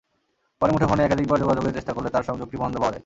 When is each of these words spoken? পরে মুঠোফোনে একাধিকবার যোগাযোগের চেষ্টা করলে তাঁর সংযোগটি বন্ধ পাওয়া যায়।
পরে 0.61 0.71
মুঠোফোনে 0.71 1.01
একাধিকবার 1.03 1.41
যোগাযোগের 1.43 1.73
চেষ্টা 1.73 1.93
করলে 1.93 2.09
তাঁর 2.09 2.27
সংযোগটি 2.29 2.55
বন্ধ 2.57 2.75
পাওয়া 2.77 2.91
যায়। 2.91 2.99